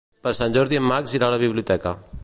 Per 0.27 0.31
Sant 0.37 0.55
Jordi 0.55 0.79
en 0.79 0.87
Max 0.93 1.15
irà 1.19 1.29
a 1.29 1.33
la 1.35 1.41
biblioteca. 1.45 1.97